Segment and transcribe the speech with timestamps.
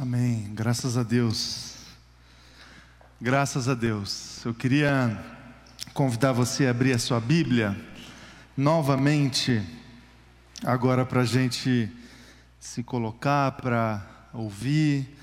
[0.00, 0.52] Amém.
[0.54, 1.74] Graças a Deus.
[3.20, 4.40] Graças a Deus.
[4.46, 5.20] Eu queria
[5.92, 7.76] convidar você a abrir a sua Bíblia
[8.56, 9.60] novamente,
[10.64, 11.90] agora para a gente
[12.60, 15.18] se colocar, para ouvir,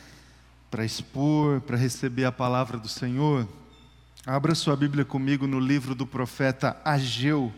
[0.70, 3.48] para expor, para receber a palavra do Senhor.
[4.28, 7.50] Abra sua Bíblia comigo no livro do profeta Ageu,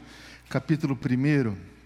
[0.50, 1.77] capítulo 1.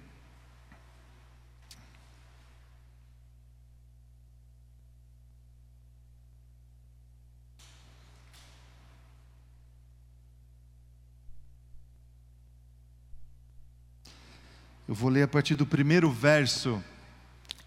[14.92, 16.84] Eu vou ler a partir do primeiro verso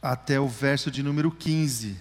[0.02, 1.98] até o verso de número 15.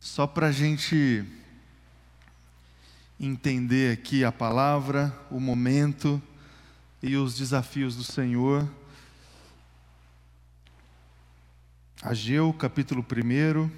[0.00, 1.24] Só para a gente
[3.20, 6.20] entender aqui a palavra, o momento
[7.00, 8.68] e os desafios do Senhor.
[12.02, 13.70] Ageu, capítulo 1,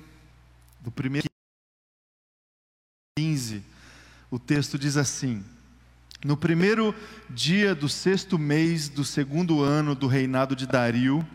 [0.80, 1.28] do primeiro
[3.18, 3.62] 15,
[4.30, 5.44] o texto diz assim:
[6.24, 6.94] no primeiro
[7.28, 11.26] dia do sexto mês do segundo ano do reinado de Dario,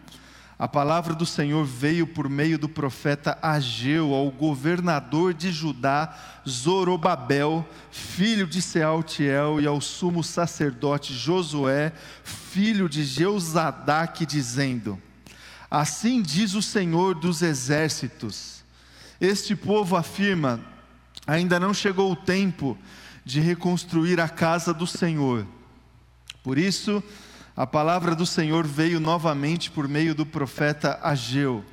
[0.57, 7.67] a palavra do Senhor veio por meio do profeta Ageu ao governador de Judá, Zorobabel,
[7.91, 11.91] filho de Sealtiel, e ao sumo sacerdote Josué,
[12.23, 14.99] filho de Jeuzadaque, dizendo:
[15.69, 18.63] Assim diz o Senhor dos exércitos:
[19.21, 20.59] Este povo afirma:
[21.27, 22.75] ainda não chegou o tempo
[23.27, 25.45] de reconstruir a casa do Senhor.
[26.41, 27.03] Por isso,
[27.55, 31.63] a palavra do Senhor veio novamente por meio do profeta Ageu.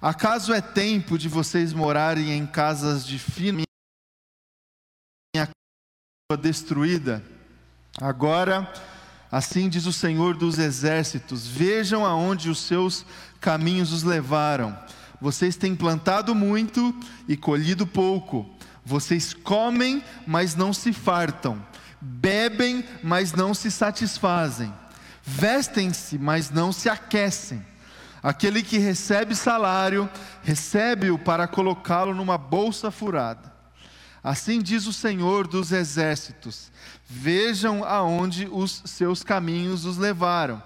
[0.00, 3.62] Acaso é tempo de vocês morarem em casas de fino
[5.34, 5.48] minha
[6.30, 7.24] casa destruída?
[8.00, 8.72] Agora,
[9.32, 13.04] assim diz o Senhor dos exércitos: Vejam aonde os seus
[13.40, 14.78] caminhos os levaram.
[15.20, 16.94] Vocês têm plantado muito
[17.26, 18.48] e colhido pouco
[18.84, 21.64] vocês comem, mas não se fartam,
[22.00, 24.72] bebem, mas não se satisfazem,
[25.22, 27.64] vestem-se, mas não se aquecem.
[28.22, 30.08] Aquele que recebe salário,
[30.42, 33.52] recebe-o para colocá-lo numa bolsa furada.
[34.22, 36.72] Assim diz o Senhor dos exércitos:
[37.06, 40.62] Vejam aonde os seus caminhos os levaram.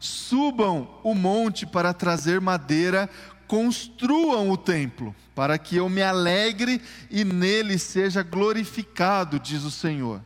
[0.00, 3.08] Subam o monte para trazer madeira
[3.52, 6.80] construam o templo, para que eu me alegre
[7.10, 10.22] e nele seja glorificado, diz o Senhor.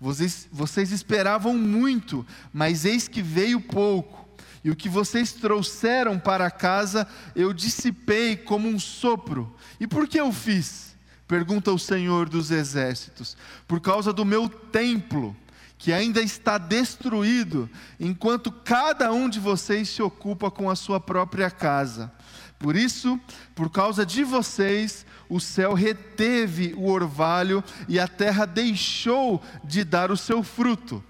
[0.00, 4.28] Vocês, vocês esperavam muito, mas eis que veio pouco,
[4.64, 9.54] e o que vocês trouxeram para casa eu dissipei como um sopro.
[9.78, 10.96] E por que eu fiz?
[11.28, 13.36] Pergunta o Senhor dos exércitos.
[13.68, 15.36] Por causa do meu templo
[15.78, 17.70] que ainda está destruído,
[18.00, 22.10] enquanto cada um de vocês se ocupa com a sua própria casa.
[22.58, 23.20] Por isso,
[23.54, 30.10] por causa de vocês, o céu reteve o orvalho e a terra deixou de dar
[30.10, 31.02] o seu fruto.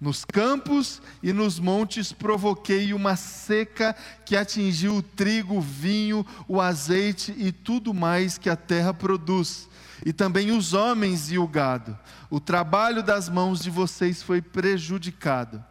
[0.00, 6.60] Nos campos e nos montes provoquei uma seca que atingiu o trigo, o vinho, o
[6.60, 9.68] azeite e tudo mais que a terra produz,
[10.06, 11.98] e também os homens e o gado.
[12.30, 15.64] O trabalho das mãos de vocês foi prejudicado.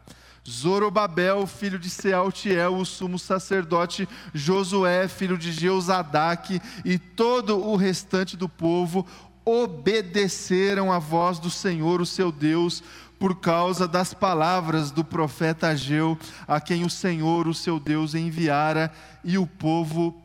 [0.50, 8.38] Zorobabel, filho de Sealtiel, o sumo sacerdote, Josué, filho de Jeuzadaque, e todo o restante
[8.38, 9.06] do povo
[9.44, 12.82] obedeceram à voz do Senhor, o seu Deus,
[13.20, 18.92] por causa das palavras do profeta Ageu, a quem o Senhor, o seu Deus, enviara,
[19.24, 20.16] e o povo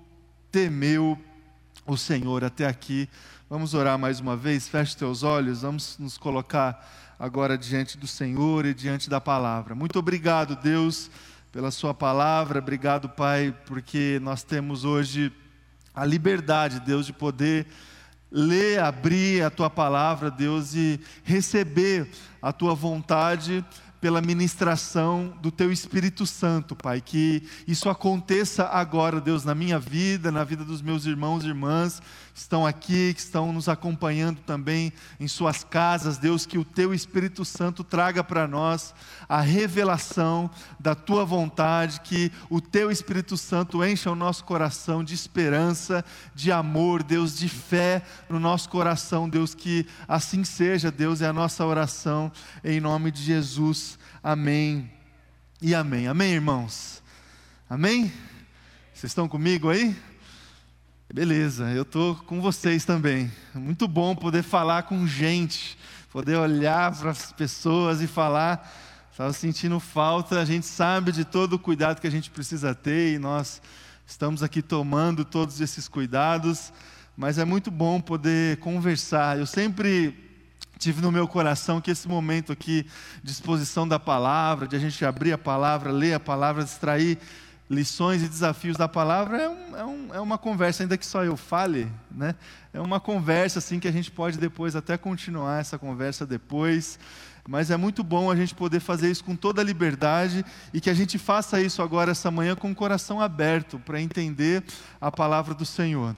[0.51, 1.19] temeu
[1.87, 2.45] o Senhor.
[2.45, 3.09] Até aqui,
[3.49, 8.67] vamos orar mais uma vez, feche teus olhos, vamos nos colocar agora diante do Senhor
[8.67, 9.77] e diante da palavra.
[9.77, 11.09] Muito obrigado, Deus,
[11.53, 12.59] pela Sua palavra.
[12.59, 15.33] Obrigado, Pai, porque nós temos hoje
[15.95, 17.69] a liberdade, Deus, de poder
[18.29, 22.11] ler, abrir a Tua palavra, Deus, e receber
[22.43, 23.65] a Tua vontade
[24.01, 27.01] pela ministração do Teu Espírito Santo, Pai.
[27.01, 32.03] Que isso aconteça agora, Deus, na minha vida, na vida dos meus irmãos e irmãs
[32.35, 36.19] estão aqui, que estão nos acompanhando também em suas casas.
[36.19, 38.95] Deus, que o Teu Espírito Santo traga para nós
[39.29, 40.51] a revelação
[40.81, 46.51] da Tua vontade, que o Teu Espírito Santo encha o nosso coração de esperança, de
[46.51, 51.65] amor, Deus, de fé no nosso coração, Deus, que assim seja, Deus, é a nossa
[51.67, 52.33] oração,
[52.65, 53.99] em nome de Jesus.
[54.23, 54.91] Amém
[55.61, 56.09] e amém.
[56.09, 57.03] Amém, irmãos?
[57.69, 58.13] Amém?
[58.93, 59.97] Vocês estão comigo aí?
[61.13, 63.31] Beleza, eu estou com vocês também.
[63.55, 65.77] Muito bom poder falar com gente,
[66.11, 68.67] poder olhar para as pessoas e falar.
[69.11, 73.13] Estava sentindo falta, a gente sabe de todo o cuidado que a gente precisa ter
[73.13, 73.61] e nós
[74.07, 76.73] estamos aqui tomando todos esses cuidados,
[77.15, 79.39] mas é muito bom poder conversar.
[79.39, 80.17] Eu sempre
[80.79, 82.87] tive no meu coração que esse momento aqui
[83.23, 87.19] de exposição da palavra, de a gente abrir a palavra, ler a palavra, extrair
[87.73, 91.25] lições e desafios da palavra é, um, é, um, é, uma conversa, ainda que só
[91.25, 92.35] eu fale, né?
[92.73, 96.99] É uma conversa assim que a gente pode depois até continuar essa conversa depois.
[97.49, 100.89] Mas é muito bom a gente poder fazer isso com toda a liberdade e que
[100.89, 104.63] a gente faça isso agora essa manhã com o coração aberto para entender
[105.01, 106.15] a palavra do Senhor.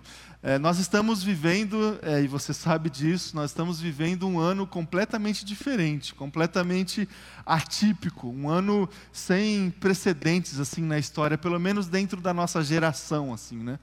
[0.47, 5.43] É, nós estamos vivendo, é, e você sabe disso, nós estamos vivendo um ano completamente
[5.43, 7.09] diferente, completamente
[7.47, 13.57] atípico, um ano sem precedentes assim na história, pelo menos dentro da nossa geração, assim,
[13.57, 13.79] né?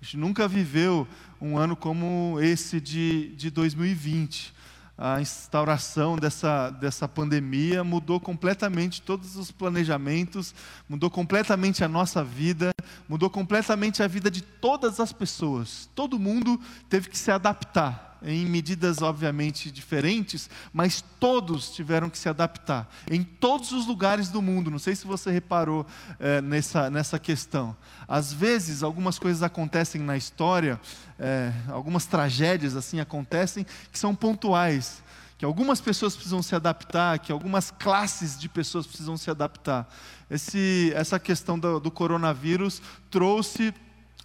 [0.00, 1.06] A gente nunca viveu
[1.38, 4.55] um ano como esse de, de 2020
[4.98, 10.54] a instauração dessa, dessa pandemia mudou completamente todos os planejamentos,
[10.88, 12.72] mudou completamente a nossa vida,
[13.08, 15.90] mudou completamente a vida de todas as pessoas.
[15.94, 16.58] Todo mundo
[16.88, 23.22] teve que se adaptar em medidas obviamente diferentes, mas todos tiveram que se adaptar, em
[23.22, 24.70] todos os lugares do mundo.
[24.70, 25.86] Não sei se você reparou
[26.18, 27.76] é, nessa, nessa questão.
[28.06, 30.80] Às vezes, algumas coisas acontecem na história,
[31.18, 35.04] é, algumas tragédias assim acontecem, que são pontuais
[35.38, 39.86] que algumas pessoas precisam se adaptar, que algumas classes de pessoas precisam se adaptar.
[40.30, 42.80] Esse, essa questão do, do coronavírus
[43.10, 43.74] trouxe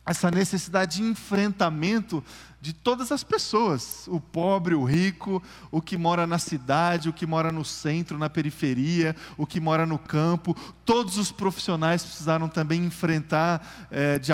[0.06, 2.24] essa necessidade de enfrentamento
[2.60, 7.26] de todas as pessoas, o pobre, o rico, o que mora na cidade, o que
[7.26, 10.56] mora no centro, na periferia, o que mora no campo,
[10.86, 14.32] todos os profissionais precisaram também enfrentar é, de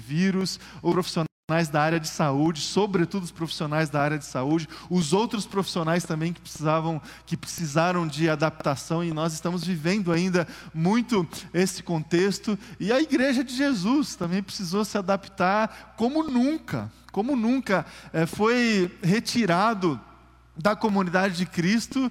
[0.00, 4.68] vírus, o profissional profissionais da área de saúde, sobretudo os profissionais da área de saúde,
[4.88, 10.46] os outros profissionais também que precisavam, que precisaram de adaptação e nós estamos vivendo ainda
[10.72, 17.36] muito esse contexto e a igreja de Jesus também precisou se adaptar como nunca, como
[17.36, 20.00] nunca é, foi retirado
[20.56, 22.10] da comunidade de Cristo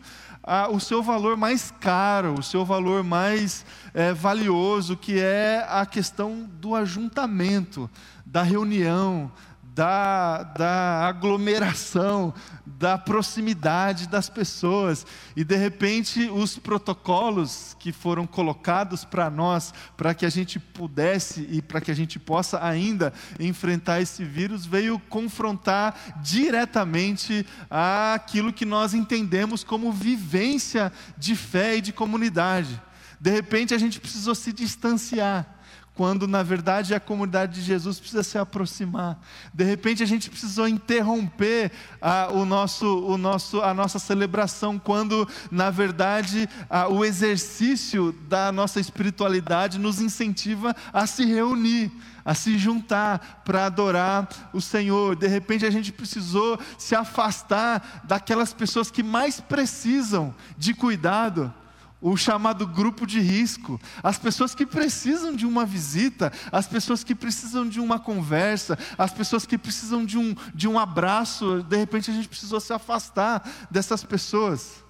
[0.72, 3.64] o seu valor mais caro, o seu valor mais
[3.94, 7.88] é, valioso, que é a questão do ajuntamento,
[8.32, 9.30] da reunião,
[9.76, 12.34] da, da aglomeração,
[12.66, 15.06] da proximidade das pessoas.
[15.36, 21.46] E de repente, os protocolos que foram colocados para nós, para que a gente pudesse
[21.52, 28.66] e para que a gente possa ainda enfrentar esse vírus, veio confrontar diretamente aquilo que
[28.66, 32.82] nós entendemos como vivência de fé e de comunidade.
[33.20, 35.61] De repente, a gente precisou se distanciar
[35.94, 39.20] quando na verdade a comunidade de Jesus precisa se aproximar.
[39.54, 41.72] De repente a gente precisou interromper
[42.02, 46.48] a, o nosso, o nosso, a nossa celebração, quando na verdade
[46.90, 51.92] o exercício da nossa espiritualidade nos incentiva a se reunir,
[52.24, 55.16] a se juntar para adorar o Senhor.
[55.16, 61.54] De repente a gente precisou se afastar daquelas pessoas que mais precisam de cuidado
[62.02, 67.14] o chamado grupo de risco, as pessoas que precisam de uma visita, as pessoas que
[67.14, 72.10] precisam de uma conversa, as pessoas que precisam de um, de um abraço, de repente
[72.10, 74.84] a gente precisou se afastar dessas pessoas.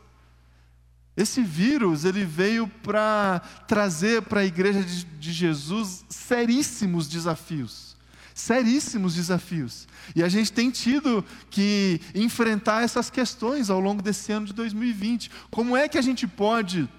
[1.18, 7.97] Esse vírus, ele veio para trazer para a igreja de, de Jesus seríssimos desafios.
[8.33, 9.90] Seríssimos desafios.
[10.16, 15.30] E a gente tem tido que enfrentar essas questões ao longo desse ano de 2020.
[15.52, 16.90] Como é que a gente pode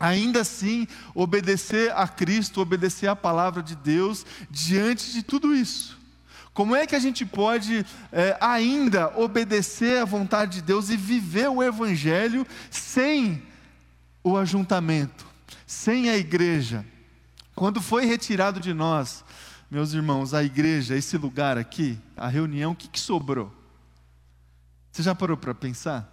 [0.00, 6.00] ainda assim obedecer a Cristo, obedecer a palavra de Deus diante de tudo isso?
[6.54, 11.48] Como é que a gente pode é, ainda obedecer à vontade de Deus e viver
[11.48, 13.42] o Evangelho sem
[14.24, 15.26] o ajuntamento,
[15.66, 16.84] sem a igreja?
[17.54, 19.24] Quando foi retirado de nós,
[19.70, 23.54] meus irmãos, a igreja, esse lugar aqui, a reunião, o que, que sobrou?
[24.90, 26.08] Você já parou para pensar?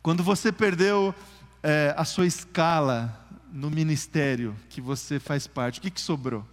[0.00, 1.14] Quando você perdeu
[1.64, 6.46] é, a sua escala no ministério que você faz parte, o que, que sobrou?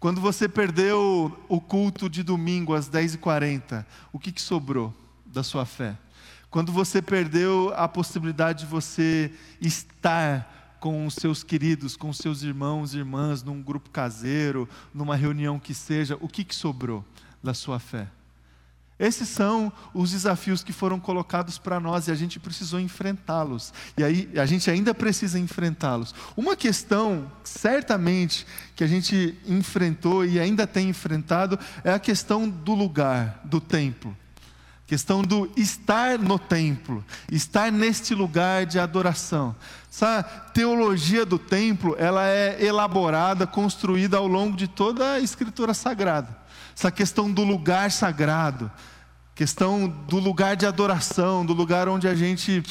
[0.00, 4.94] Quando você perdeu o culto de domingo às 10h40, o que, que sobrou
[5.26, 5.96] da sua fé?
[6.50, 12.42] Quando você perdeu a possibilidade de você estar com os seus queridos, com os seus
[12.42, 17.04] irmãos e irmãs, num grupo caseiro, numa reunião que seja, o que, que sobrou
[17.42, 18.08] da sua fé?
[18.98, 23.72] Esses são os desafios que foram colocados para nós e a gente precisou enfrentá-los.
[23.98, 26.14] E aí a gente ainda precisa enfrentá-los.
[26.36, 28.46] Uma questão, certamente,
[28.76, 34.16] que a gente enfrentou e ainda tem enfrentado é a questão do lugar, do templo.
[34.86, 39.56] questão do estar no templo, estar neste lugar de adoração.
[39.90, 40.22] Essa
[40.52, 46.43] teologia do templo, ela é elaborada, construída ao longo de toda a escritura sagrada.
[46.76, 48.70] Essa questão do lugar sagrado,
[49.34, 52.62] questão do lugar de adoração, do lugar onde a gente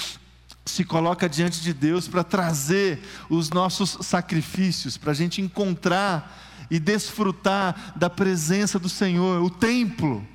[0.65, 6.79] se coloca diante de Deus para trazer os nossos sacrifícios, para a gente encontrar e
[6.79, 10.25] desfrutar da presença do Senhor, o templo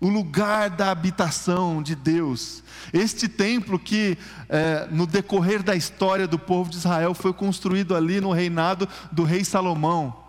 [0.00, 2.62] o lugar da habitação de Deus.
[2.92, 8.20] Este templo que, é, no decorrer da história do povo de Israel, foi construído ali
[8.20, 10.25] no reinado do rei Salomão.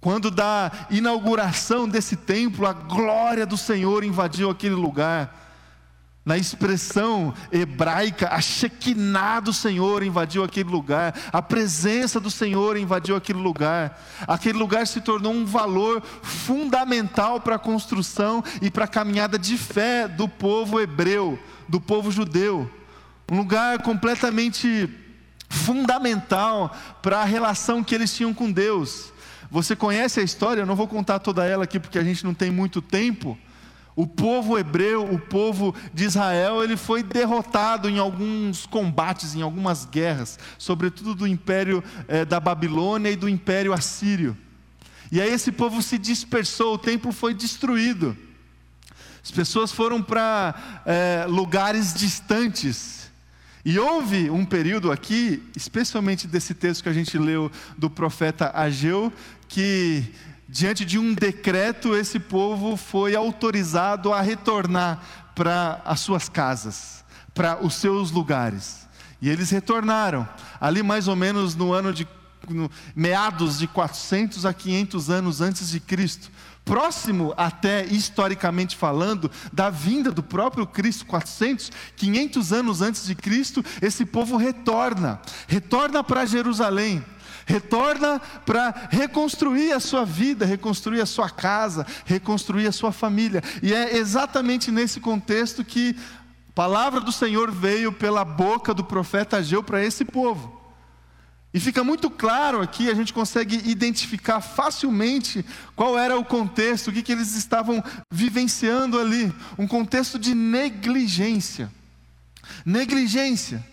[0.00, 5.36] Quando da inauguração desse templo, a glória do Senhor invadiu aquele lugar.
[6.24, 13.16] Na expressão hebraica, a Shekinah do Senhor invadiu aquele lugar, a presença do Senhor invadiu
[13.16, 14.00] aquele lugar.
[14.26, 19.56] Aquele lugar se tornou um valor fundamental para a construção e para a caminhada de
[19.56, 21.38] fé do povo hebreu,
[21.68, 22.70] do povo judeu.
[23.30, 24.88] Um lugar completamente
[25.48, 29.10] fundamental para a relação que eles tinham com Deus.
[29.50, 32.34] Você conhece a história, eu não vou contar toda ela aqui porque a gente não
[32.34, 33.36] tem muito tempo
[34.00, 39.84] o povo hebreu, o povo de Israel, ele foi derrotado em alguns combates, em algumas
[39.84, 44.36] guerras, sobretudo do império eh, da Babilônia e do império assírio.
[45.12, 48.16] E aí esse povo se dispersou, o templo foi destruído.
[49.22, 53.10] As pessoas foram para eh, lugares distantes.
[53.62, 59.12] E houve um período aqui, especialmente desse texto que a gente leu do profeta Ageu,
[59.50, 60.04] que
[60.48, 65.02] diante de um decreto, esse povo foi autorizado a retornar
[65.34, 67.04] para as suas casas,
[67.34, 68.88] para os seus lugares.
[69.20, 70.26] E eles retornaram,
[70.60, 72.06] ali mais ou menos no ano de
[72.48, 76.30] no, meados de 400 a 500 anos antes de Cristo,
[76.64, 83.64] próximo até historicamente falando da vinda do próprio Cristo, 400, 500 anos antes de Cristo,
[83.82, 87.04] esse povo retorna, retorna para Jerusalém
[87.50, 93.42] retorna para reconstruir a sua vida, reconstruir a sua casa, reconstruir a sua família.
[93.62, 95.96] E é exatamente nesse contexto que
[96.48, 100.60] a palavra do Senhor veio pela boca do profeta Ageu para esse povo.
[101.52, 106.92] E fica muito claro aqui, a gente consegue identificar facilmente qual era o contexto, o
[106.92, 109.34] que, que eles estavam vivenciando ali.
[109.58, 111.68] Um contexto de negligência.
[112.64, 113.64] Negligência.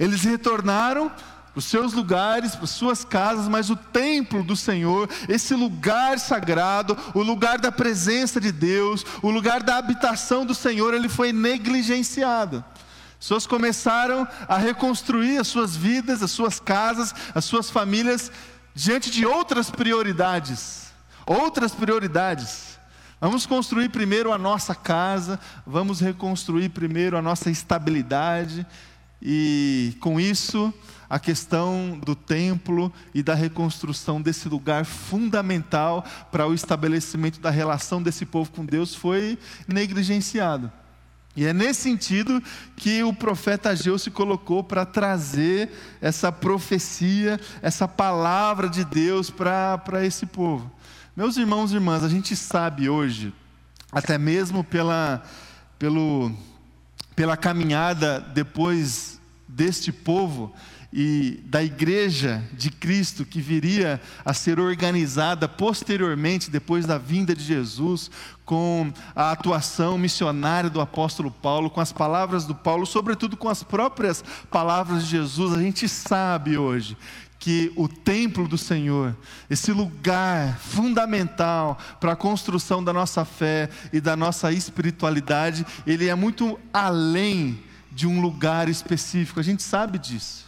[0.00, 1.12] Eles retornaram
[1.56, 7.22] os seus lugares, para suas casas, mas o templo do Senhor, esse lugar sagrado, o
[7.22, 12.62] lugar da presença de Deus, o lugar da habitação do Senhor, ele foi negligenciado.
[13.12, 18.30] As pessoas começaram a reconstruir as suas vidas, as suas casas, as suas famílias
[18.74, 20.92] diante de outras prioridades.
[21.24, 22.78] Outras prioridades.
[23.18, 28.66] Vamos construir primeiro a nossa casa, vamos reconstruir primeiro a nossa estabilidade,
[29.22, 30.72] e com isso
[31.08, 38.02] a questão do templo e da reconstrução desse lugar fundamental para o estabelecimento da relação
[38.02, 40.70] desse povo com Deus foi negligenciado.
[41.36, 42.42] E é nesse sentido
[42.74, 45.70] que o profeta Ageu se colocou para trazer
[46.00, 50.72] essa profecia, essa palavra de Deus para esse povo.
[51.14, 53.34] Meus irmãos e irmãs, a gente sabe hoje,
[53.92, 55.22] até mesmo pela,
[55.78, 56.32] pelo,
[57.14, 60.54] pela caminhada depois deste povo,
[60.92, 67.42] e da igreja de Cristo que viria a ser organizada posteriormente, depois da vinda de
[67.42, 68.10] Jesus,
[68.44, 73.62] com a atuação missionária do apóstolo Paulo, com as palavras do Paulo, sobretudo com as
[73.62, 76.96] próprias palavras de Jesus, a gente sabe hoje
[77.38, 79.16] que o templo do Senhor,
[79.48, 86.14] esse lugar fundamental para a construção da nossa fé e da nossa espiritualidade, ele é
[86.14, 87.62] muito além
[87.92, 90.45] de um lugar específico, a gente sabe disso.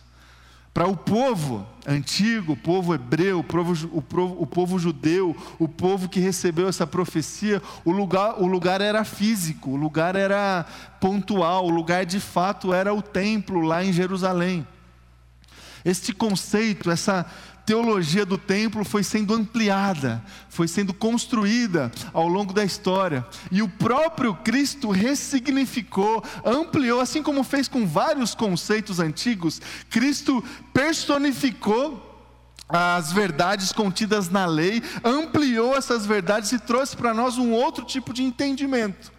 [0.79, 5.67] Para o povo antigo, o povo hebreu, o povo, o, povo, o povo, judeu, o
[5.67, 10.65] povo que recebeu essa profecia, o lugar, o lugar era físico, o lugar era
[11.01, 14.65] pontual, o lugar de fato era o templo lá em Jerusalém.
[15.85, 17.27] Este conceito, essa
[17.69, 23.27] teologia do templo foi sendo ampliada, foi sendo construída ao longo da história.
[23.53, 29.61] E o próprio Cristo ressignificou, ampliou, assim como fez com vários conceitos antigos,
[29.91, 32.07] Cristo personificou
[32.67, 38.15] as verdades contidas na lei, ampliou essas verdades e trouxe para nós um outro tipo
[38.15, 39.18] de entendimento.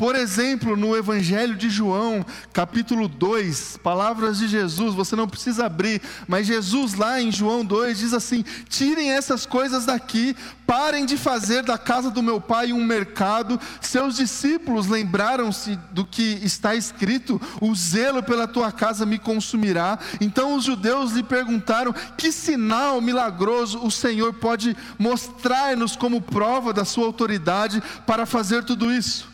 [0.00, 6.00] Por exemplo, no Evangelho de João, capítulo 2, palavras de Jesus, você não precisa abrir,
[6.26, 10.34] mas Jesus lá em João 2 diz assim: tirem essas coisas daqui,
[10.66, 13.60] parem de fazer da casa do meu pai um mercado.
[13.78, 19.98] Seus discípulos lembraram-se do que está escrito: o zelo pela tua casa me consumirá.
[20.18, 26.86] Então os judeus lhe perguntaram: que sinal milagroso o Senhor pode mostrar-nos como prova da
[26.86, 29.29] sua autoridade para fazer tudo isso?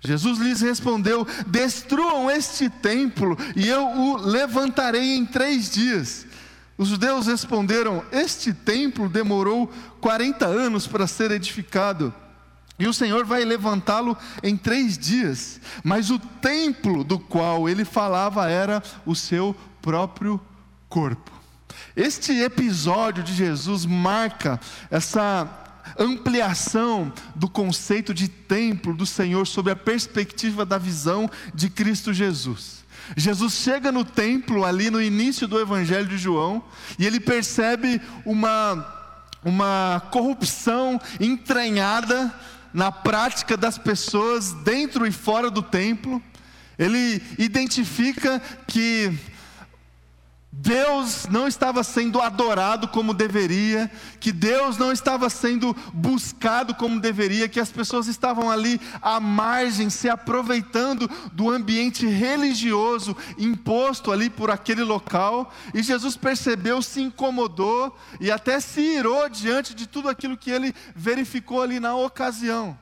[0.00, 6.26] Jesus lhes respondeu: Destruam este templo e eu o levantarei em três dias.
[6.76, 12.14] Os judeus responderam: Este templo demorou 40 anos para ser edificado.
[12.78, 15.60] E o Senhor vai levantá-lo em três dias.
[15.82, 20.40] Mas o templo do qual ele falava era o seu próprio
[20.88, 21.32] corpo.
[21.96, 25.67] Este episódio de Jesus marca essa
[25.98, 32.84] ampliação do conceito de templo do Senhor sob a perspectiva da visão de Cristo Jesus.
[33.16, 36.62] Jesus chega no templo ali no início do Evangelho de João
[36.98, 38.86] e ele percebe uma,
[39.44, 42.32] uma corrupção entranhada
[42.72, 46.22] na prática das pessoas dentro e fora do templo.
[46.78, 49.12] Ele identifica que
[50.50, 57.48] Deus não estava sendo adorado como deveria, que Deus não estava sendo buscado como deveria,
[57.48, 64.50] que as pessoas estavam ali à margem, se aproveitando do ambiente religioso imposto ali por
[64.50, 70.36] aquele local, e Jesus percebeu, se incomodou e até se irou diante de tudo aquilo
[70.36, 72.76] que ele verificou ali na ocasião.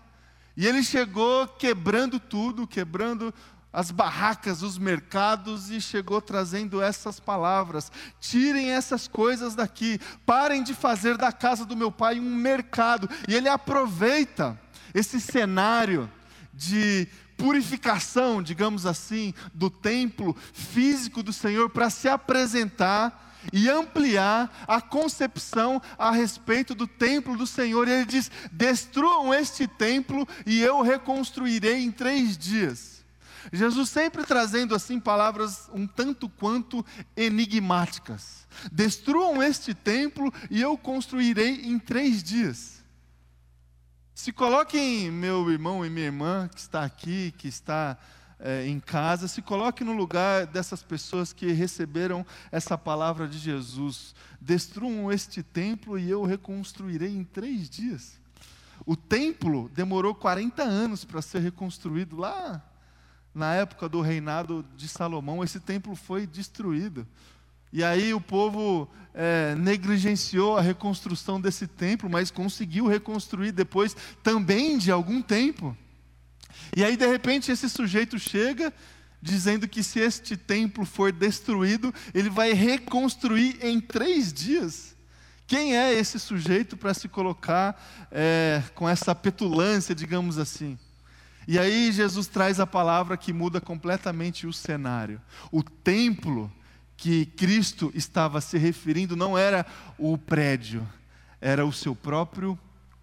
[0.56, 3.34] E ele chegou quebrando tudo, quebrando
[3.76, 10.72] as barracas, os mercados e chegou trazendo essas palavras: tirem essas coisas daqui, parem de
[10.72, 13.06] fazer da casa do meu pai um mercado.
[13.28, 14.58] E ele aproveita
[14.94, 16.10] esse cenário
[16.54, 17.06] de
[17.36, 25.82] purificação, digamos assim, do templo físico do Senhor para se apresentar e ampliar a concepção
[25.98, 27.86] a respeito do templo do Senhor.
[27.86, 32.95] E ele diz: destruam este templo e eu reconstruirei em três dias.
[33.52, 36.84] Jesus sempre trazendo assim palavras um tanto quanto
[37.16, 38.46] enigmáticas.
[38.72, 42.84] Destruam este templo e eu construirei em três dias.
[44.14, 47.98] Se coloquem, meu irmão e minha irmã que está aqui, que está
[48.38, 54.14] é, em casa, se coloque no lugar dessas pessoas que receberam essa palavra de Jesus.
[54.40, 58.18] Destruam este templo e eu reconstruirei em três dias.
[58.84, 62.62] O templo demorou 40 anos para ser reconstruído lá
[63.36, 67.06] na época do reinado de Salomão, esse templo foi destruído.
[67.70, 74.78] E aí o povo é, negligenciou a reconstrução desse templo, mas conseguiu reconstruir depois também
[74.78, 75.76] de algum tempo.
[76.74, 78.72] E aí, de repente, esse sujeito chega
[79.20, 84.96] dizendo que se este templo for destruído, ele vai reconstruir em três dias.
[85.46, 90.78] Quem é esse sujeito para se colocar é, com essa petulância, digamos assim?
[91.46, 95.20] E aí Jesus traz a palavra que muda completamente o cenário.
[95.52, 96.52] O templo
[96.96, 99.64] que Cristo estava se referindo não era
[99.96, 100.86] o prédio,
[101.40, 102.58] era o seu próprio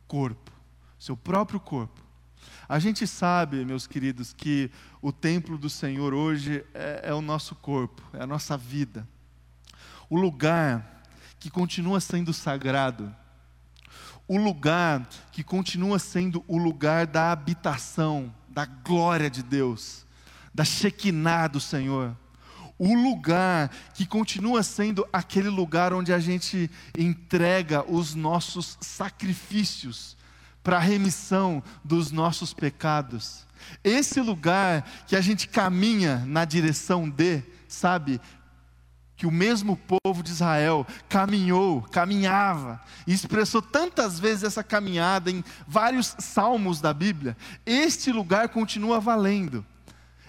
[0.08, 0.51] corpo.
[0.99, 2.01] Seu próprio corpo.
[2.67, 7.56] A gente sabe, meus queridos, que o templo do Senhor hoje é, é o nosso
[7.56, 9.08] corpo, é a nossa vida.
[10.10, 11.03] O lugar
[11.39, 13.13] que continua sendo sagrado
[14.27, 20.05] o lugar que continua sendo o lugar da habitação, da glória de Deus,
[20.53, 22.15] da Shekinah do Senhor.
[22.77, 30.17] O lugar que continua sendo aquele lugar onde a gente entrega os nossos sacrifícios
[30.63, 33.45] para a remissão dos nossos pecados.
[33.83, 38.19] Esse lugar que a gente caminha na direção de, sabe,
[39.23, 45.41] que o mesmo povo de Israel caminhou, caminhava, e expressou tantas vezes essa caminhada em
[45.65, 49.65] vários salmos da Bíblia, este lugar continua valendo.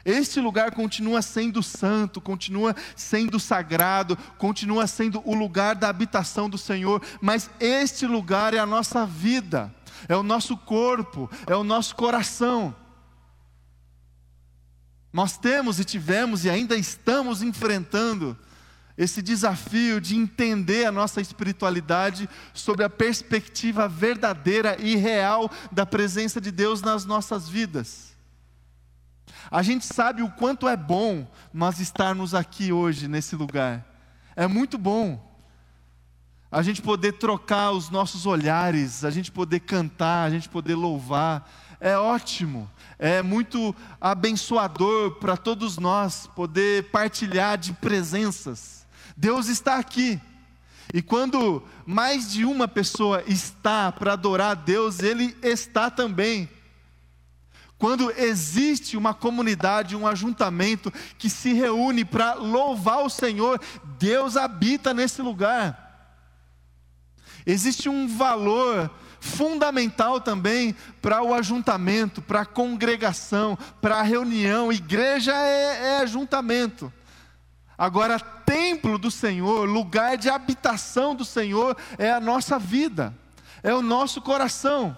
[0.05, 6.57] Este lugar continua sendo santo, continua sendo sagrado, continua sendo o lugar da habitação do
[6.57, 9.75] Senhor, mas este lugar é a nossa vida,
[10.09, 12.73] é o nosso corpo, é o nosso coração.
[15.13, 18.39] Nós temos e tivemos e ainda estamos enfrentando
[18.97, 26.41] esse desafio de entender a nossa espiritualidade sob a perspectiva verdadeira e real da presença
[26.41, 28.15] de Deus nas nossas vidas.
[29.51, 33.85] A gente sabe o quanto é bom nós estarmos aqui hoje nesse lugar.
[34.37, 35.33] É muito bom.
[36.51, 41.51] A gente poder trocar os nossos olhares, a gente poder cantar, a gente poder louvar,
[41.81, 48.84] é ótimo, é muito abençoador para todos nós poder partilhar de presenças.
[49.17, 50.21] Deus está aqui.
[50.93, 56.49] E quando mais de uma pessoa está para adorar a Deus, Ele está também.
[57.79, 63.61] Quando existe uma comunidade, um ajuntamento que se reúne para louvar o Senhor,
[63.99, 65.81] Deus habita nesse lugar.
[67.45, 74.73] Existe um valor fundamental também para o ajuntamento, para a congregação, para a reunião.
[74.73, 76.93] Igreja é, é ajuntamento.
[77.77, 83.15] Agora, templo do Senhor, lugar de habitação do Senhor, é a nossa vida,
[83.63, 84.97] é o nosso coração.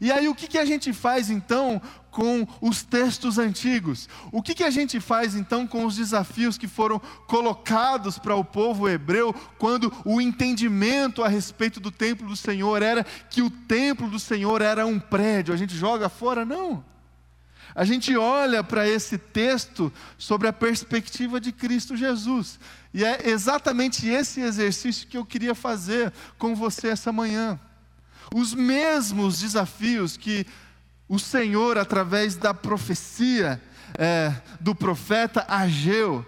[0.00, 4.08] E aí, o que, que a gente faz então com os textos antigos?
[4.30, 8.44] O que, que a gente faz então com os desafios que foram colocados para o
[8.44, 14.08] povo hebreu, quando o entendimento a respeito do templo do Senhor era que o templo
[14.10, 15.54] do Senhor era um prédio?
[15.54, 16.44] A gente joga fora?
[16.44, 16.84] Não.
[17.76, 22.58] A gente olha para esse texto sobre a perspectiva de Cristo Jesus.
[22.94, 27.60] E é exatamente esse exercício que eu queria fazer com você essa manhã.
[28.34, 30.46] Os mesmos desafios que
[31.06, 33.60] o Senhor, através da profecia
[33.98, 36.24] é, do profeta Ageu,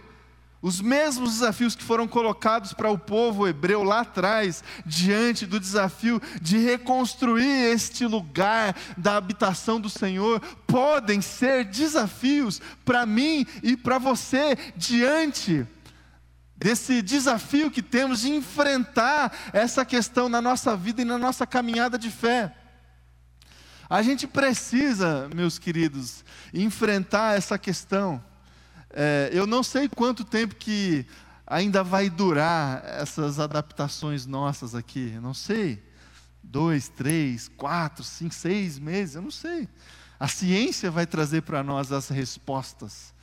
[0.60, 6.20] os mesmos desafios que foram colocados para o povo hebreu lá atrás, diante do desafio
[6.42, 13.98] de reconstruir este lugar da habitação do Senhor, podem ser desafios para mim e para
[13.98, 15.64] você, diante
[16.56, 21.96] desse desafio que temos de enfrentar essa questão na nossa vida e na nossa caminhada
[21.96, 22.52] de fé.
[23.88, 28.22] A gente precisa, meus queridos, enfrentar essa questão.
[28.90, 31.06] É, eu não sei quanto tempo que
[31.46, 35.12] ainda vai durar essas adaptações nossas aqui.
[35.14, 35.82] Eu não sei.
[36.42, 39.68] Dois, três, quatro, cinco, seis meses, eu não sei.
[40.18, 43.14] A ciência vai trazer para nós as respostas.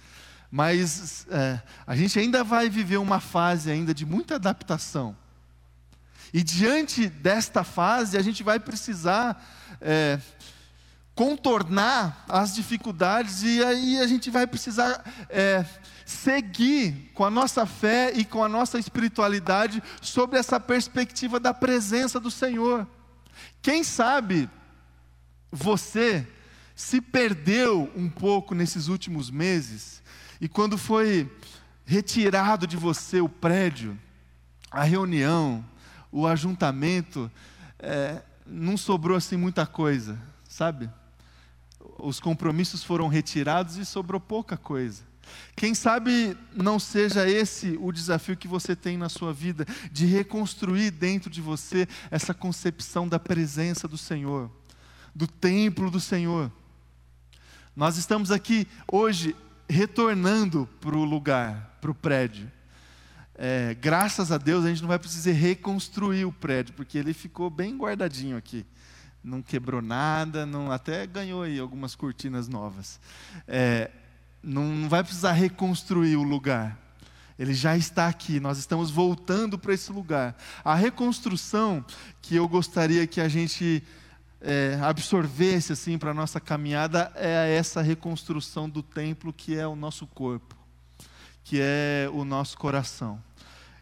[0.49, 5.15] Mas é, a gente ainda vai viver uma fase ainda de muita adaptação.
[6.34, 9.43] E diante desta fase, a gente vai precisar
[9.82, 10.19] é,
[11.15, 15.65] contornar as dificuldades e aí a gente vai precisar é,
[16.06, 22.19] seguir com a nossa fé e com a nossa espiritualidade sobre essa perspectiva da presença
[22.19, 22.86] do Senhor.
[23.62, 24.49] Quem sabe
[25.49, 26.28] você
[26.75, 30.04] se perdeu um pouco nesses últimos meses
[30.41, 31.32] e quando foi
[31.86, 33.97] retirado de você o prédio,
[34.69, 35.63] a reunião,
[36.12, 37.32] o ajuntamento,
[37.80, 40.89] é, não sobrou assim muita coisa, sabe?
[41.98, 45.04] Os compromissos foram retirados e sobrou pouca coisa.
[45.56, 50.92] Quem sabe não seja esse o desafio que você tem na sua vida, de reconstruir
[50.92, 54.52] dentro de você essa concepção da presença do Senhor,
[55.14, 56.52] do templo do Senhor.
[57.76, 59.36] Nós estamos aqui hoje
[59.68, 62.52] retornando para o lugar, para o prédio.
[63.38, 67.50] É, graças a Deus a gente não vai precisar reconstruir o prédio, porque ele ficou
[67.50, 68.66] bem guardadinho aqui
[69.26, 73.00] não quebrou nada, não, até ganhou aí algumas cortinas novas.
[73.48, 73.90] É,
[74.42, 76.80] não, não vai precisar reconstruir o lugar.
[77.38, 80.38] Ele já está aqui, nós estamos voltando para esse lugar.
[80.64, 81.84] A reconstrução
[82.22, 83.84] que eu gostaria que a gente
[84.40, 89.76] é, absorvesse assim para a nossa caminhada é essa reconstrução do templo que é o
[89.76, 90.56] nosso corpo,
[91.44, 93.22] que é o nosso coração.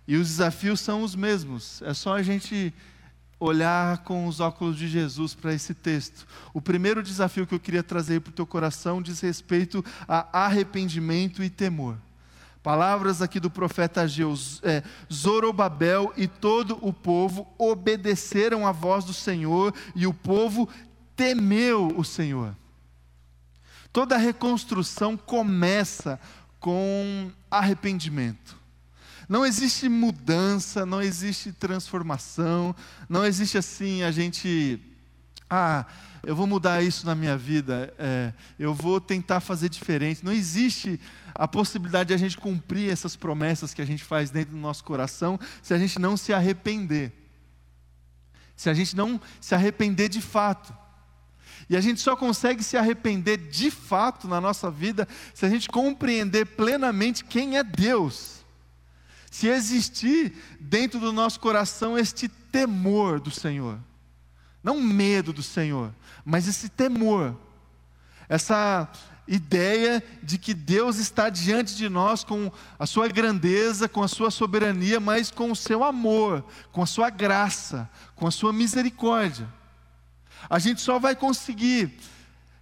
[0.07, 2.73] E os desafios são os mesmos, é só a gente
[3.43, 6.25] olhar com os óculos de Jesus para esse texto.
[6.53, 11.43] O primeiro desafio que eu queria trazer para o teu coração diz respeito a arrependimento
[11.43, 11.97] e temor.
[12.61, 19.13] Palavras aqui do profeta Ageu, é, Zorobabel e todo o povo obedeceram à voz do
[19.13, 20.69] Senhor e o povo
[21.13, 22.55] temeu o Senhor.
[23.91, 26.17] Toda reconstrução começa
[26.57, 28.62] com arrependimento.
[29.27, 32.75] Não existe mudança, não existe transformação,
[33.07, 34.79] não existe assim a gente,
[35.49, 35.85] ah,
[36.25, 40.23] eu vou mudar isso na minha vida, é, eu vou tentar fazer diferente.
[40.23, 40.99] Não existe
[41.35, 44.83] a possibilidade de a gente cumprir essas promessas que a gente faz dentro do nosso
[44.83, 47.11] coração se a gente não se arrepender.
[48.55, 50.73] Se a gente não se arrepender de fato.
[51.69, 55.67] E a gente só consegue se arrepender de fato na nossa vida se a gente
[55.69, 58.42] compreender plenamente quem é Deus
[59.33, 63.79] se existir dentro do nosso coração este temor do Senhor,
[64.63, 65.91] não medo do Senhor,
[66.23, 67.35] mas esse temor,
[68.29, 68.87] essa
[69.27, 74.29] ideia de que Deus está diante de nós com a sua grandeza, com a sua
[74.29, 79.51] soberania, mas com o seu amor, com a sua graça, com a sua misericórdia.
[80.47, 81.91] A gente só vai conseguir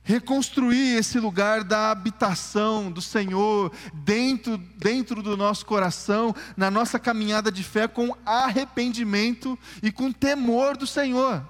[0.04, 7.52] reconstruir esse lugar da habitação do Senhor dentro, dentro do nosso coração, na nossa caminhada
[7.52, 11.48] de fé, com arrependimento e com temor do Senhor.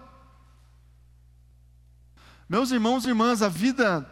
[2.48, 4.10] Meus irmãos e irmãs, a vida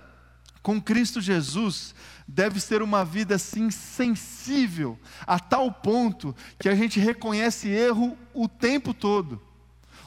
[0.64, 1.94] com Cristo Jesus
[2.26, 8.48] deve ser uma vida assim sensível, a tal ponto que a gente reconhece erro o
[8.48, 9.42] tempo todo.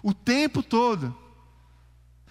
[0.03, 1.17] O tempo todo.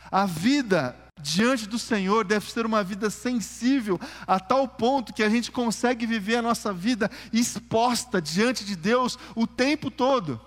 [0.10, 5.30] A vida diante do Senhor deve ser uma vida sensível, a tal ponto que a
[5.30, 10.40] gente consegue viver a nossa vida exposta diante de Deus o tempo todo.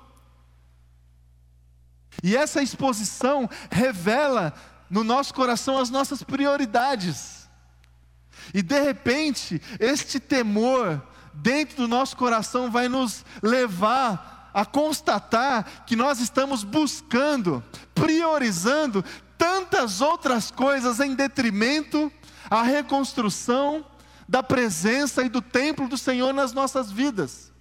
[2.22, 4.54] E essa exposição revela
[4.88, 7.48] no nosso coração as nossas prioridades.
[8.52, 15.96] E de repente, este temor dentro do nosso coração vai nos levar a constatar que
[15.96, 19.04] nós estamos buscando, priorizando
[19.44, 22.11] tantas outras coisas em detrimento
[22.48, 23.85] à reconstrução
[24.26, 27.52] da presença e do templo do Senhor nas nossas vidas.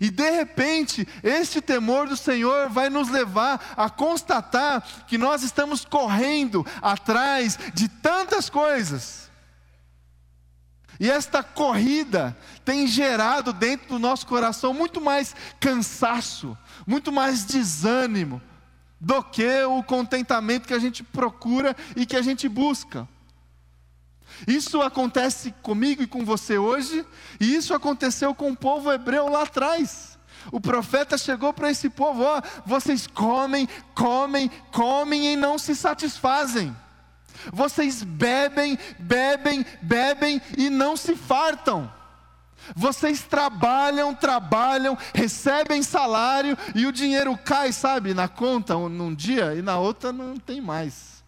[0.00, 5.84] E de repente, este temor do Senhor vai nos levar a constatar que nós estamos
[5.84, 9.30] correndo atrás de tantas coisas.
[10.98, 16.56] E esta corrida tem gerado dentro do nosso coração muito mais cansaço,
[16.86, 18.40] muito mais desânimo,
[19.02, 23.08] do que o contentamento que a gente procura e que a gente busca.
[24.46, 27.04] Isso acontece comigo e com você hoje,
[27.40, 30.16] e isso aconteceu com o povo hebreu lá atrás.
[30.52, 36.74] O profeta chegou para esse povo: ó, vocês comem, comem, comem e não se satisfazem.
[37.52, 41.92] Vocês bebem, bebem, bebem e não se fartam.
[42.74, 49.62] Vocês trabalham, trabalham, recebem salário e o dinheiro cai, sabe, na conta num dia e
[49.62, 51.22] na outra não tem mais.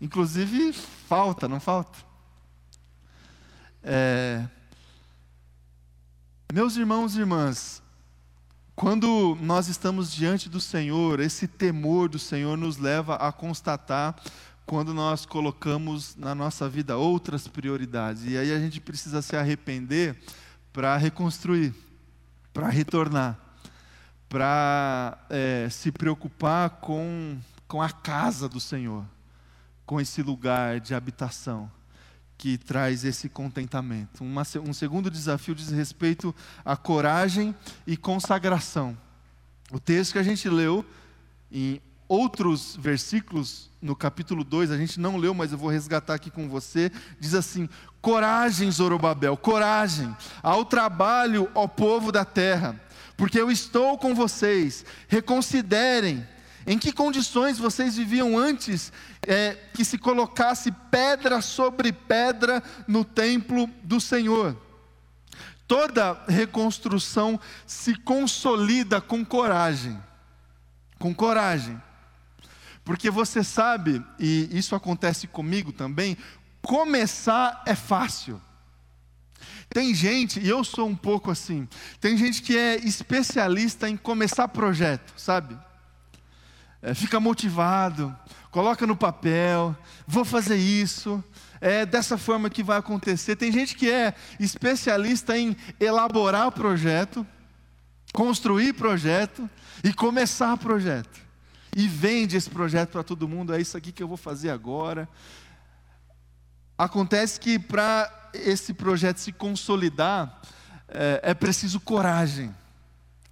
[0.00, 1.98] Inclusive, falta, não falta?
[3.82, 4.44] É...
[6.52, 7.82] Meus irmãos e irmãs,
[8.74, 14.14] quando nós estamos diante do Senhor, esse temor do Senhor nos leva a constatar
[14.66, 18.24] quando nós colocamos na nossa vida outras prioridades.
[18.24, 20.20] E aí a gente precisa se arrepender
[20.76, 21.74] para reconstruir,
[22.52, 23.38] para retornar,
[24.28, 29.02] para é, se preocupar com, com a casa do Senhor,
[29.86, 31.72] com esse lugar de habitação
[32.36, 34.22] que traz esse contentamento.
[34.22, 37.54] Uma, um segundo desafio diz respeito à coragem
[37.86, 38.94] e consagração.
[39.72, 40.84] O texto que a gente leu
[41.50, 46.30] em outros versículos no capítulo 2, a gente não leu, mas eu vou resgatar aqui
[46.30, 47.68] com você, diz assim:
[48.00, 52.80] Coragem, Zorobabel, coragem, ao trabalho, ó povo da terra,
[53.16, 54.84] porque eu estou com vocês.
[55.08, 56.26] Reconsiderem
[56.66, 58.92] em que condições vocês viviam antes
[59.22, 64.56] é, que se colocasse pedra sobre pedra no templo do Senhor.
[65.68, 70.00] Toda reconstrução se consolida com coragem.
[70.98, 71.80] Com coragem.
[72.86, 76.16] Porque você sabe, e isso acontece comigo também,
[76.62, 78.40] começar é fácil.
[79.68, 81.68] Tem gente, e eu sou um pouco assim,
[82.00, 85.58] tem gente que é especialista em começar projeto, sabe?
[86.80, 88.16] É, fica motivado,
[88.52, 91.22] coloca no papel, vou fazer isso,
[91.60, 93.34] é dessa forma que vai acontecer.
[93.34, 97.26] Tem gente que é especialista em elaborar projeto,
[98.12, 99.50] construir projeto
[99.82, 101.25] e começar projeto
[101.76, 105.06] e vende esse projeto para todo mundo, é isso aqui que eu vou fazer agora.
[106.78, 110.40] Acontece que para esse projeto se consolidar,
[110.88, 112.54] é, é preciso coragem.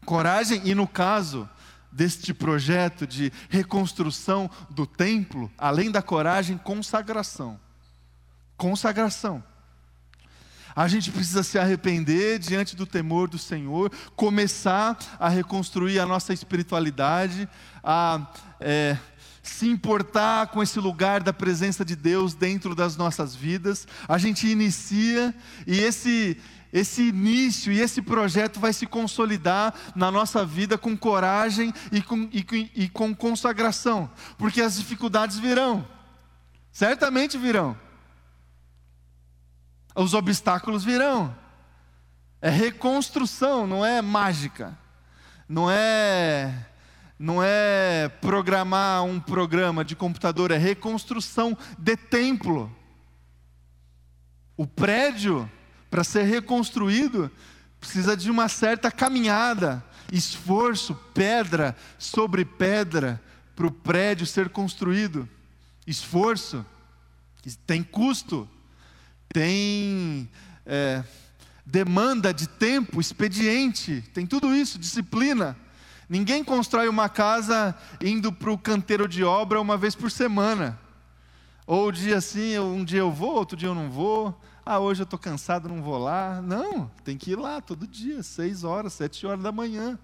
[0.04, 1.48] Coragem, e no caso
[1.90, 7.58] deste projeto de reconstrução do templo, além da coragem, consagração.
[8.58, 9.42] Consagração.
[10.76, 16.32] A gente precisa se arrepender diante do temor do Senhor, começar a reconstruir a nossa
[16.32, 17.48] espiritualidade,
[17.82, 18.26] a
[18.60, 18.96] é,
[19.40, 23.86] se importar com esse lugar da presença de Deus dentro das nossas vidas.
[24.08, 25.34] A gente inicia
[25.66, 26.36] e esse
[26.72, 32.28] esse início e esse projeto vai se consolidar na nossa vida com coragem e com,
[32.32, 35.86] e, e com consagração, porque as dificuldades virão,
[36.72, 37.78] certamente virão
[39.94, 41.34] os obstáculos virão.
[42.40, 44.76] É reconstrução, não é mágica.
[45.48, 46.66] Não é
[47.18, 52.74] não é programar um programa de computador, é reconstrução de templo.
[54.56, 55.50] O prédio,
[55.88, 57.30] para ser reconstruído,
[57.80, 63.22] precisa de uma certa caminhada, esforço, pedra sobre pedra,
[63.54, 65.28] para o prédio ser construído,
[65.86, 66.66] esforço,
[67.66, 68.48] tem custo,
[69.34, 70.30] tem
[70.64, 71.02] é,
[71.66, 75.56] demanda de tempo, expediente, tem tudo isso, disciplina.
[76.08, 80.78] Ninguém constrói uma casa indo para o canteiro de obra uma vez por semana.
[81.66, 84.40] Ou dia assim, um dia eu vou, outro dia eu não vou.
[84.64, 86.40] Ah, hoje eu estou cansado, não vou lá.
[86.40, 89.98] Não, tem que ir lá todo dia, seis horas, sete horas da manhã.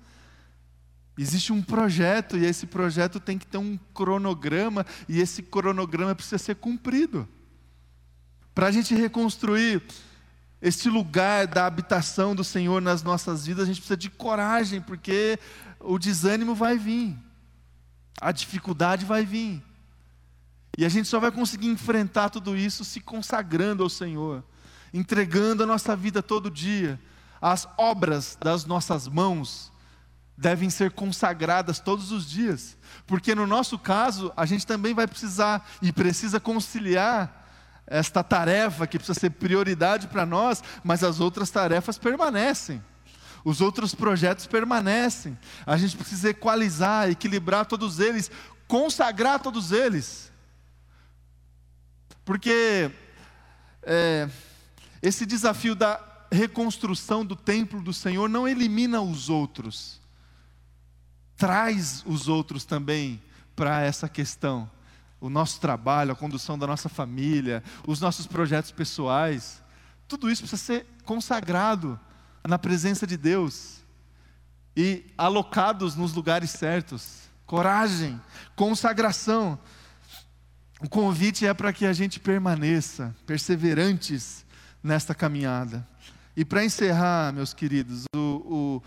[1.17, 6.39] Existe um projeto e esse projeto tem que ter um cronograma e esse cronograma precisa
[6.39, 7.29] ser cumprido.
[8.61, 9.83] Para a gente reconstruir
[10.61, 15.39] este lugar da habitação do Senhor nas nossas vidas, a gente precisa de coragem, porque
[15.81, 17.17] o desânimo vai vir,
[18.21, 19.65] a dificuldade vai vir.
[20.77, 24.45] E a gente só vai conseguir enfrentar tudo isso se consagrando ao Senhor,
[24.93, 27.01] entregando a nossa vida todo dia.
[27.41, 29.73] As obras das nossas mãos
[30.37, 35.67] devem ser consagradas todos os dias, porque no nosso caso, a gente também vai precisar
[35.81, 37.40] e precisa conciliar
[37.91, 42.81] esta tarefa que precisa ser prioridade para nós, mas as outras tarefas permanecem.
[43.45, 45.37] Os outros projetos permanecem.
[45.67, 48.31] A gente precisa equalizar, equilibrar todos eles,
[48.69, 50.31] consagrar todos eles.
[52.25, 52.93] Porque
[53.83, 54.29] é,
[55.03, 56.01] esse desafio da
[56.31, 60.01] reconstrução do templo do Senhor não elimina os outros,
[61.37, 63.21] traz os outros também
[63.57, 64.71] para essa questão.
[65.21, 69.63] O nosso trabalho, a condução da nossa família, os nossos projetos pessoais,
[70.09, 71.99] tudo isso precisa ser consagrado
[72.47, 73.81] na presença de Deus
[74.77, 77.29] e alocados nos lugares certos.
[77.47, 78.21] Coragem,
[78.57, 79.59] consagração.
[80.81, 84.47] O convite é para que a gente permaneça perseverantes
[84.83, 85.87] nesta caminhada.
[86.37, 88.83] E para encerrar, meus queridos, o, o,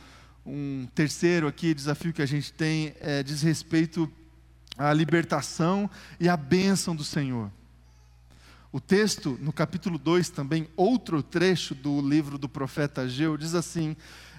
[0.45, 4.11] um terceiro aqui desafio que a gente tem é, diz respeito
[4.77, 7.51] à libertação e à bênção do Senhor.
[8.71, 13.95] O texto, no capítulo 2 também, outro trecho do livro do profeta Ageu, diz assim: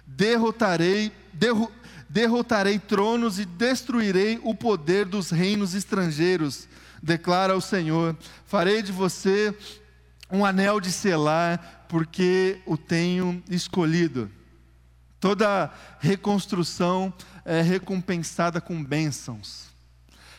[0.07, 1.70] Derrotarei, derro,
[2.09, 6.68] derrotarei tronos e destruirei o poder dos reinos estrangeiros
[7.05, 8.16] declara o Senhor:
[8.47, 9.55] farei de você
[10.31, 14.31] um anel de selar, porque o tenho escolhido.
[15.20, 17.12] Toda reconstrução
[17.44, 19.74] é recompensada com bênçãos.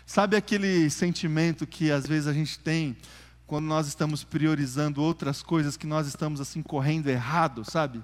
[0.05, 2.95] Sabe aquele sentimento que às vezes a gente tem
[3.47, 8.03] quando nós estamos priorizando outras coisas que nós estamos assim correndo errado, sabe?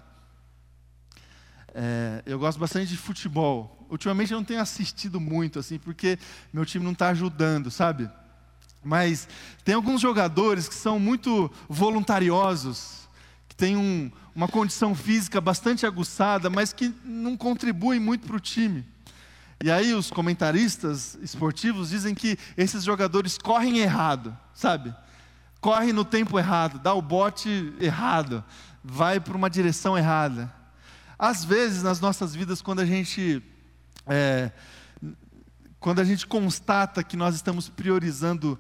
[1.74, 3.86] É, eu gosto bastante de futebol.
[3.90, 6.18] Ultimamente eu não tenho assistido muito assim, porque
[6.52, 8.10] meu time não está ajudando, sabe?
[8.84, 9.28] Mas
[9.64, 13.08] tem alguns jogadores que são muito voluntariosos,
[13.48, 18.40] que têm um, uma condição física bastante aguçada, mas que não contribuem muito para o
[18.40, 18.91] time.
[19.64, 24.94] E aí os comentaristas esportivos dizem que esses jogadores correm errado, sabe?
[25.60, 28.44] Correm no tempo errado, dá o bote errado,
[28.84, 30.52] vai para uma direção errada.
[31.18, 33.44] Às vezes nas nossas vidas, quando a gente
[34.08, 34.52] é,
[35.80, 38.58] quando a gente constata que nós estamos priorizando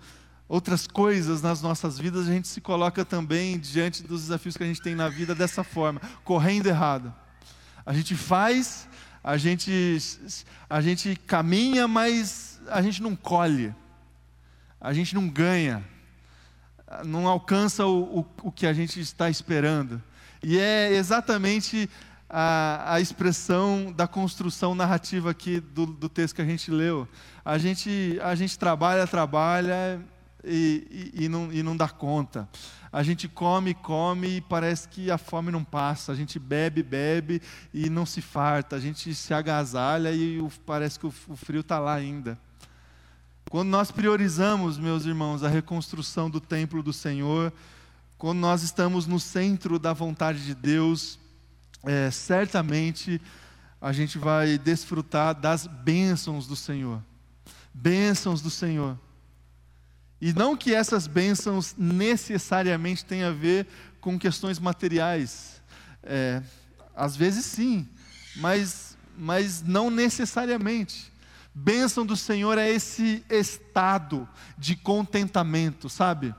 [0.47, 4.65] outras coisas nas nossas vidas, a gente se coloca também diante dos desafios que a
[4.65, 7.13] gente tem na vida dessa forma, correndo errado.
[7.85, 8.87] A gente faz,
[9.23, 9.97] a gente,
[10.69, 13.73] a gente caminha, mas a gente não colhe,
[14.79, 15.83] a gente não ganha,
[17.05, 20.01] não alcança o, o, o que a gente está esperando.
[20.43, 21.89] E é exatamente
[22.27, 27.07] a, a expressão da construção narrativa aqui do, do texto que a gente leu.
[27.45, 30.01] A gente, a gente trabalha, trabalha
[30.43, 32.49] e, e, e, não, e não dá conta.
[32.91, 36.11] A gente come, come e parece que a fome não passa.
[36.11, 37.41] A gente bebe, bebe
[37.73, 38.75] e não se farta.
[38.75, 42.37] A gente se agasalha e parece que o frio está lá ainda.
[43.49, 47.51] Quando nós priorizamos, meus irmãos, a reconstrução do templo do Senhor,
[48.17, 51.17] quando nós estamos no centro da vontade de Deus,
[51.83, 53.21] é, certamente
[53.81, 57.01] a gente vai desfrutar das bênçãos do Senhor.
[57.73, 58.97] Bênçãos do Senhor.
[60.21, 63.65] E não que essas bênçãos necessariamente tenham a ver
[63.99, 65.59] com questões materiais.
[66.03, 66.43] É,
[66.95, 67.89] às vezes sim,
[68.35, 71.11] mas, mas não necessariamente.
[71.53, 76.33] Bênção do Senhor é esse estado de contentamento, sabe?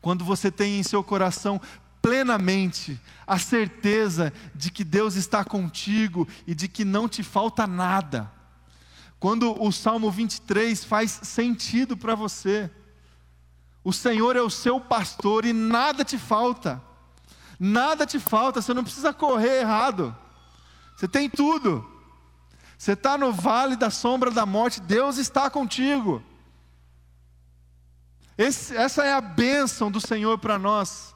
[0.00, 1.60] Quando você tem em seu coração
[2.00, 8.37] plenamente a certeza de que Deus está contigo e de que não te falta nada.
[9.20, 12.70] Quando o Salmo 23 faz sentido para você,
[13.82, 16.80] o Senhor é o seu pastor e nada te falta,
[17.58, 20.16] nada te falta, você não precisa correr errado,
[20.96, 21.98] você tem tudo.
[22.78, 26.22] Você está no vale da sombra da morte, Deus está contigo.
[28.36, 31.12] Esse, essa é a bênção do Senhor para nós.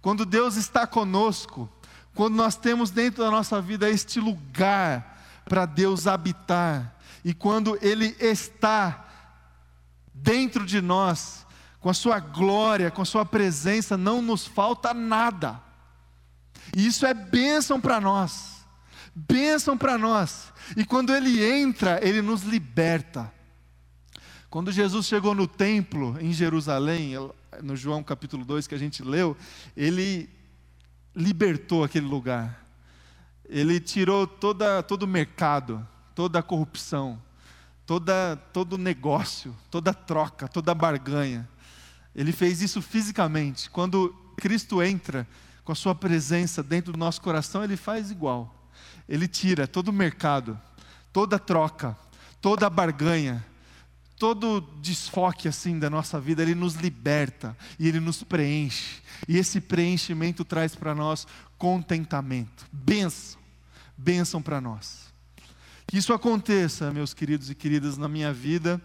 [0.00, 1.68] Quando Deus está conosco,
[2.14, 6.93] quando nós temos dentro da nossa vida este lugar para Deus habitar,
[7.24, 9.08] e quando Ele está
[10.12, 11.46] dentro de nós,
[11.80, 15.60] com a Sua glória, com a Sua presença, não nos falta nada.
[16.76, 18.66] E isso é bênção para nós,
[19.14, 20.52] bênção para nós.
[20.76, 23.32] E quando Ele entra, Ele nos liberta.
[24.50, 27.14] Quando Jesus chegou no templo em Jerusalém,
[27.60, 29.36] no João capítulo 2 que a gente leu,
[29.76, 30.30] ele
[31.14, 32.64] libertou aquele lugar.
[33.48, 37.20] Ele tirou toda, todo o mercado, toda a corrupção,
[37.86, 41.48] toda, todo negócio, toda troca, toda barganha.
[42.14, 43.68] Ele fez isso fisicamente.
[43.70, 45.26] Quando Cristo entra
[45.64, 48.54] com a sua presença dentro do nosso coração, ele faz igual.
[49.08, 50.58] Ele tira todo o mercado,
[51.12, 51.96] toda troca,
[52.40, 53.44] toda barganha,
[54.18, 59.02] todo desfoque assim da nossa vida, ele nos liberta e ele nos preenche.
[59.28, 61.26] E esse preenchimento traz para nós
[61.58, 63.40] contentamento, bênção,
[63.96, 65.13] bênção para nós.
[65.94, 68.82] Que isso aconteça, meus queridos e queridas, na minha vida,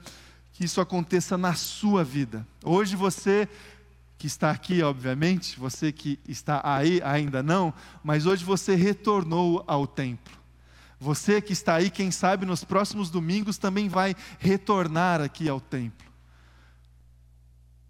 [0.54, 2.46] que isso aconteça na sua vida.
[2.64, 3.50] Hoje você
[4.16, 9.88] que está aqui, obviamente, você que está aí ainda não, mas hoje você retornou ao
[9.88, 10.38] templo.
[11.00, 16.08] Você que está aí, quem sabe nos próximos domingos também vai retornar aqui ao templo.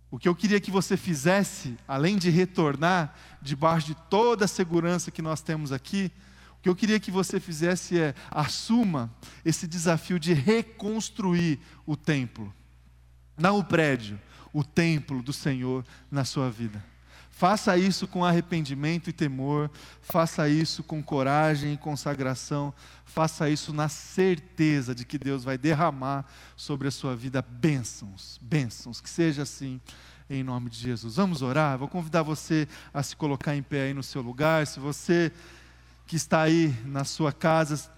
[0.09, 5.11] O que eu queria que você fizesse, além de retornar, debaixo de toda a segurança
[5.11, 6.09] que nós temos aqui,
[6.59, 9.09] o que eu queria que você fizesse é assuma
[9.45, 12.53] esse desafio de reconstruir o templo.
[13.37, 14.19] Não o prédio,
[14.51, 16.83] o templo do Senhor na sua vida.
[17.29, 22.73] Faça isso com arrependimento e temor, faça isso com coragem e consagração,
[23.05, 26.25] faça isso na certeza de que Deus vai derramar
[26.57, 29.79] sobre a sua vida bênçãos, bênçãos, que seja assim
[30.29, 31.15] em nome de Jesus.
[31.15, 31.77] Vamos orar?
[31.77, 34.67] Vou convidar você a se colocar em pé aí no seu lugar.
[34.67, 35.31] Se você
[36.09, 37.89] que está aí na sua casa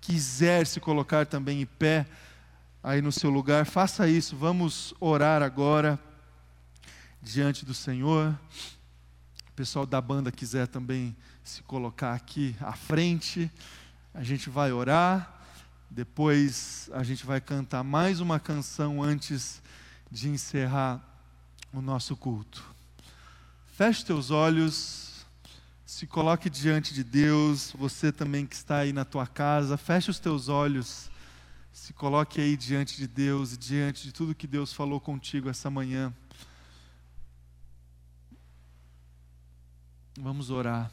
[0.00, 2.06] quiser se colocar também em pé
[2.80, 4.36] aí no seu lugar, faça isso.
[4.36, 5.98] Vamos orar agora
[7.20, 8.34] diante do Senhor
[9.56, 13.50] pessoal da banda quiser também se colocar aqui à frente,
[14.12, 15.32] a gente vai orar.
[15.88, 19.62] Depois a gente vai cantar mais uma canção antes
[20.10, 21.00] de encerrar
[21.72, 22.62] o nosso culto.
[23.72, 25.05] Feche teus olhos,
[25.86, 30.18] se coloque diante de Deus, você também que está aí na tua casa, feche os
[30.18, 31.08] teus olhos,
[31.72, 35.70] se coloque aí diante de Deus e diante de tudo que Deus falou contigo essa
[35.70, 36.12] manhã.
[40.18, 40.90] Vamos orar.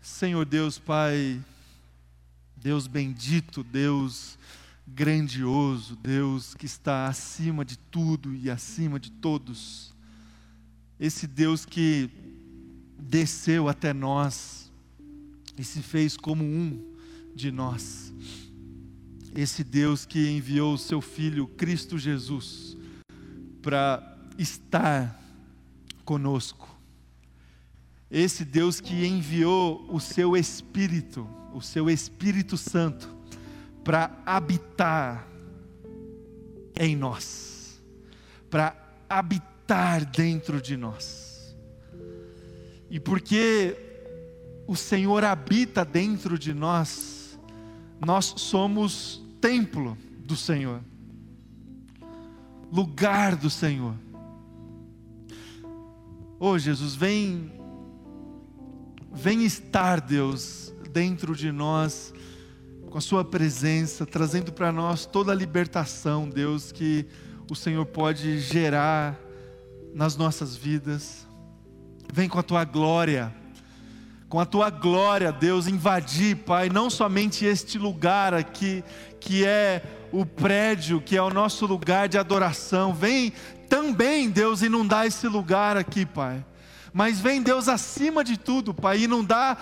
[0.00, 1.38] Senhor Deus, Pai,
[2.56, 4.38] Deus bendito, Deus
[4.86, 9.92] grandioso, Deus que está acima de tudo e acima de todos.
[10.98, 12.27] Esse Deus que
[12.98, 14.70] desceu até nós
[15.56, 16.82] e se fez como um
[17.34, 18.12] de nós.
[19.34, 22.76] Esse Deus que enviou o seu Filho Cristo Jesus
[23.62, 25.20] para estar
[26.04, 26.78] conosco
[28.10, 33.14] esse Deus que enviou o seu Espírito, o seu Espírito Santo,
[33.84, 35.26] para habitar
[36.78, 37.82] em nós,
[38.48, 38.74] para
[39.08, 41.27] habitar dentro de nós.
[42.90, 43.76] E porque
[44.66, 47.38] o Senhor habita dentro de nós,
[48.00, 50.80] nós somos templo do Senhor,
[52.72, 53.94] lugar do Senhor.
[56.40, 57.58] Oh Jesus, vem
[59.20, 62.14] Vem estar, Deus, dentro de nós,
[62.88, 67.04] com a Sua presença, trazendo para nós toda a libertação, Deus, que
[67.50, 69.18] o Senhor pode gerar
[69.92, 71.26] nas nossas vidas.
[72.12, 73.34] Vem com a Tua glória,
[74.28, 78.82] com a Tua glória, Deus, invadir, Pai, não somente este lugar aqui,
[79.20, 79.82] que é
[80.12, 82.92] o prédio, que é o nosso lugar de adoração.
[82.92, 83.32] Vem
[83.68, 86.44] também, Deus, inundar esse lugar aqui, Pai
[86.92, 89.56] mas vem Deus acima de tudo, Pai, dá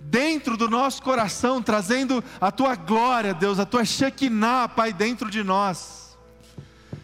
[0.00, 5.42] dentro do nosso coração, trazendo a tua glória, Deus, a tua Shekinah, Pai, dentro de
[5.42, 6.16] nós.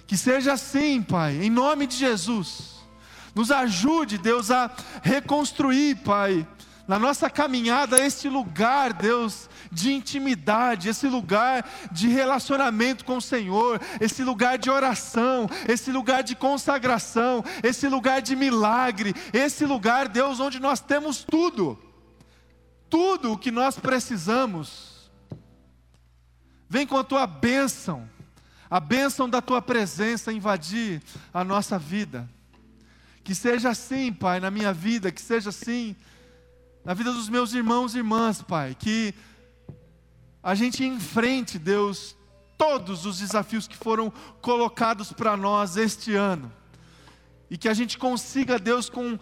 [0.06, 2.77] Que seja assim, Pai, em nome de Jesus.
[3.38, 4.68] Nos ajude, Deus, a
[5.00, 6.44] reconstruir, Pai,
[6.88, 13.80] na nossa caminhada, este lugar, Deus, de intimidade, esse lugar de relacionamento com o Senhor,
[14.00, 20.40] esse lugar de oração, esse lugar de consagração, esse lugar de milagre, esse lugar, Deus,
[20.40, 21.78] onde nós temos tudo,
[22.90, 24.98] tudo o que nós precisamos
[26.68, 28.10] Vem com a tua bênção,
[28.68, 31.00] a bênção da tua presença invadir
[31.32, 32.28] a nossa vida.
[33.28, 35.94] Que seja assim, Pai, na minha vida, que seja assim
[36.82, 38.74] na vida dos meus irmãos e irmãs, Pai.
[38.74, 39.14] Que
[40.42, 42.16] a gente enfrente, Deus,
[42.56, 44.10] todos os desafios que foram
[44.40, 46.50] colocados para nós este ano.
[47.50, 49.18] E que a gente consiga, Deus, com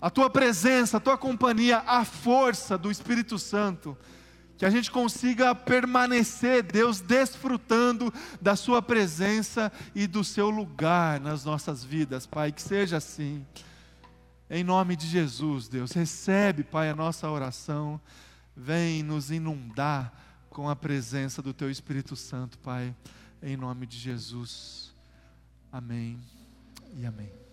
[0.00, 3.98] a tua presença, a tua companhia, a força do Espírito Santo,
[4.56, 11.44] que a gente consiga permanecer, Deus, desfrutando da Sua presença e do Seu lugar nas
[11.44, 13.44] nossas vidas, Pai, que seja assim.
[14.48, 18.00] Em nome de Jesus, Deus, recebe, Pai, a nossa oração,
[18.56, 20.12] vem nos inundar
[20.48, 22.94] com a presença do Teu Espírito Santo, Pai,
[23.42, 24.94] em nome de Jesus.
[25.70, 26.18] Amém
[26.96, 27.45] e amém.